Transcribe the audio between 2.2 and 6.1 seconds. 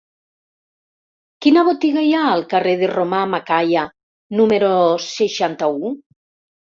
al carrer de Romà Macaya número seixanta-u?